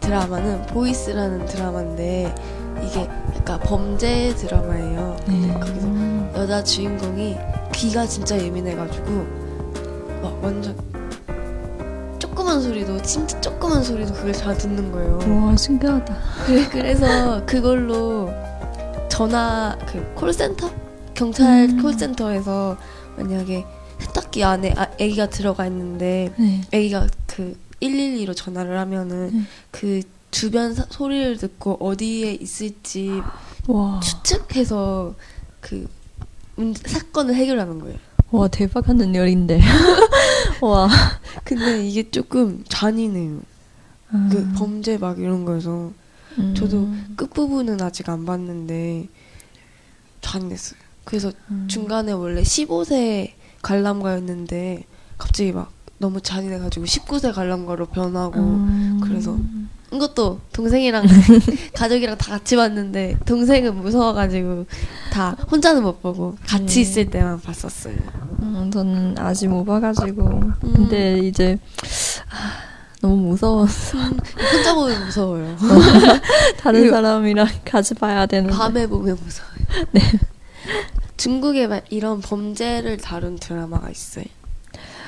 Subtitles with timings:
[0.00, 2.34] 드라마는 보이스라는 드라마인데
[2.84, 5.16] 이게 약간 범죄 드라마예요.
[5.26, 5.52] 네.
[5.54, 7.36] 거기서 여자 주인공이
[7.72, 9.10] 귀가 진짜 예민해가지고
[10.22, 10.76] 막 완전
[12.18, 15.46] 조그만 소리도 진짜 조그만 소리도 그걸 잘 듣는 거예요.
[15.46, 16.16] 와 신기하다.
[16.46, 18.30] 그래, 그래서 그걸로
[19.08, 20.70] 전화 그 콜센터
[21.14, 21.82] 경찰 음.
[21.82, 22.76] 콜센터에서
[23.16, 23.64] 만약에
[23.98, 26.60] 세탁기 안에 아, 아기가 들어가 있는데 네.
[26.74, 27.56] 아기가 그
[27.92, 29.42] 112로 전화를 하면은 네.
[29.70, 33.10] 그 주변 사- 소리를 듣고 어디에 있을지
[33.66, 34.00] 와.
[34.00, 35.14] 추측해서
[35.60, 35.88] 그
[36.56, 37.98] 문제, 사건을 해결하는 거예요.
[38.30, 39.60] 와 대박한 능력인데.
[40.62, 40.88] 와.
[41.44, 43.40] 근데 이게 조금 잔인해요.
[44.30, 45.92] 그 범죄 막 이런 거여서
[46.38, 46.54] 음.
[46.54, 49.08] 저도 끝 부분은 아직 안 봤는데
[50.20, 50.78] 잔인했어요.
[51.04, 51.66] 그래서 음.
[51.68, 54.84] 중간에 원래 15세 관람가였는데
[55.18, 55.72] 갑자기 막
[56.02, 59.00] 너무 잔인해가지고 19세 관람가로 변하고 음.
[59.04, 59.38] 그래서
[59.92, 61.04] 이것도 동생이랑
[61.74, 64.66] 가족이랑 다 같이 봤는데 동생은 무서워가지고
[65.12, 66.80] 다 혼자는 못 보고 같이 네.
[66.80, 67.94] 있을 때만 봤었어요.
[68.40, 71.56] 음, 저는 아직 못 봐가지고 근데 이제
[72.30, 75.56] 아, 너무 무서워서 혼자 보면 무서워요.
[76.58, 79.86] 다른 사람이랑 같이 봐야 되는데 밤에 보면 무서워요.
[79.92, 80.00] 네.
[81.16, 84.24] 중국에 막 이런 범죄를 다룬 드라마가 있어요?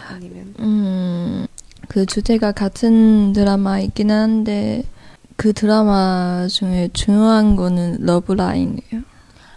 [0.08, 1.46] 아니면 음,
[1.88, 4.84] 그 주제가 같은 드라마 있긴 한데
[5.36, 9.02] 그 드라마 중에 중요한 거는 러브라인이에요.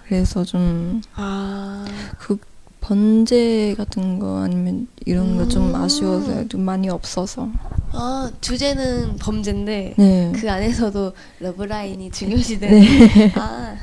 [0.08, 1.86] 그래서 좀 아
[2.20, 2.38] 그
[2.80, 5.76] 범죄 같은 거 아니면 이런 거좀 음.
[5.76, 7.50] 아쉬워서 좀 많이 없어서.
[7.92, 10.32] 아, 주제는 범죄인데 네.
[10.34, 13.34] 그 안에서도 러브라인이 중요시되는 네.
[13.36, 13.76] 아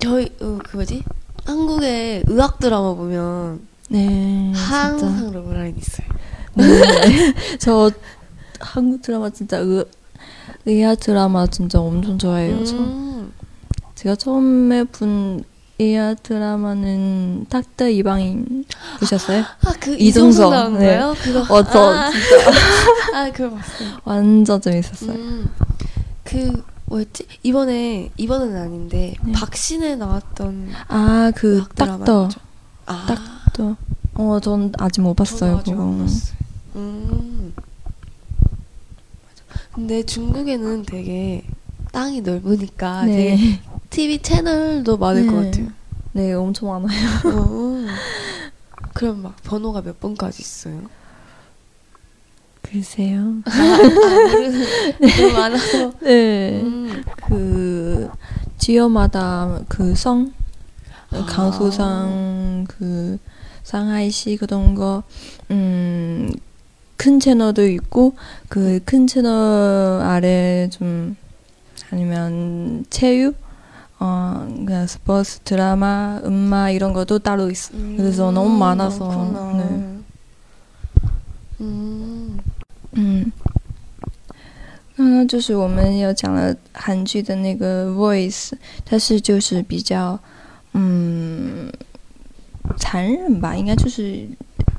[0.00, 1.04] 저희 어, 그 뭐지
[1.44, 3.60] 한국의 의학 드라마 보면
[3.94, 4.52] 네.
[4.56, 5.38] 항상 진짜.
[5.38, 6.06] 러브라인 있어요.
[6.54, 7.32] 네.
[7.58, 7.92] 저
[8.58, 9.84] 한국 드라마 진짜 의,
[10.66, 12.64] 의학 드라마 진짜 엄청 좋아해요.
[12.64, 12.76] 저.
[12.76, 13.32] 음,
[13.94, 15.44] 제가 처음에 본
[15.78, 18.64] 의학 드라마는 닥터 이방인
[18.98, 19.42] 보셨어요?
[19.42, 20.86] 아 그 이종석, 이종석 나오는 네.
[20.86, 21.14] 거예요?
[21.22, 22.10] 그거 어, 저 아,
[23.14, 23.88] 아 그걸 봤어요.
[24.04, 25.12] 완전 재밌었어요.
[25.12, 25.50] 음,
[26.24, 29.32] 그 뭐였지 이번에 이번은 아닌데 네.
[29.32, 32.28] 박신혜 나왔던 아, 그 의학 드라마 닥터.
[33.54, 33.76] 아 닥터.
[34.14, 35.84] 어, 전 아직 못 봤어요, 아직 그거.
[35.98, 36.34] 봤어요.
[36.76, 37.52] 음.
[37.56, 39.60] 맞아.
[39.72, 41.44] 근데 중국에는 되게
[41.92, 43.60] 땅이 넓으니까 되게 네.
[43.90, 45.50] TV 채널도 많을 것 네.
[45.50, 45.68] 같아요.
[46.12, 47.08] 네, 엄청 많아요.
[47.26, 47.84] 어.
[48.94, 50.82] 그럼 막 번호가 몇 번까지 있어요?
[52.62, 53.36] 글쎄요.
[53.44, 54.66] 아, 모르는
[55.00, 55.92] 너무 많아서.
[56.00, 56.60] 네.
[56.62, 57.04] 음.
[57.28, 58.08] 그
[58.58, 60.32] 지역마다 그 성,
[61.10, 61.26] 아.
[61.26, 63.18] 강수상, 그
[63.73, 65.03] 상하이시 그런 거,
[65.51, 66.31] 음,
[66.97, 68.15] 큰 채널도 있고
[68.49, 71.15] 그 큰 채널 아래 좀
[71.91, 73.35] 아니면 체육,
[73.99, 77.73] 어, 그냥 스포츠, 드라마, 음악 이런 것도 따로 있어.
[77.75, 79.53] 음, 그래서 너무 많아서, 많구나.
[79.57, 79.99] 네.
[81.61, 82.39] 음.
[82.93, 83.31] 嗯，
[84.97, 88.51] 刚刚就是我们有讲了韩剧的那个 Voice，
[88.85, 90.19] 它是就是比较
[90.73, 91.71] 嗯
[92.78, 94.26] 残忍吧，应该就是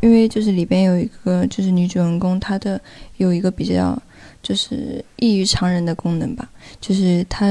[0.01, 2.79] 因为就是里边有一个就是女主人公，她的
[3.17, 3.99] 有一个比较
[4.43, 6.47] 就是异于常人的功能吧，
[6.79, 7.47] 就是她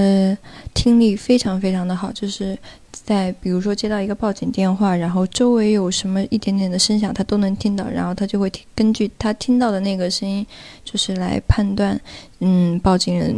[0.72, 2.56] 听力非常非常的好，就是
[2.92, 10.46] 在比如说接到一个报警电话，然后周围有什么一点点的声响，她都能听到，然后她就会听根据她听到的那个声音，
[10.84, 12.00] 就是来判断
[12.38, 13.34] 嗯报警人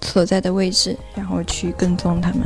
[0.00, 2.40] 所在的位置，然后去跟踪他们。